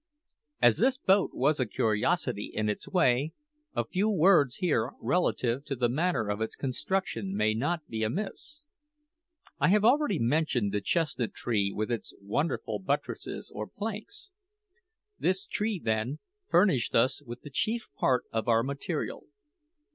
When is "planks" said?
13.67-14.31